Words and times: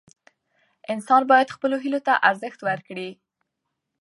انسان 0.93 1.21
باید 1.31 1.53
خپلو 1.55 1.75
هیلو 1.83 1.99
ته 2.07 2.13
ارزښت 2.29 2.59
ورکړي. 2.67 3.09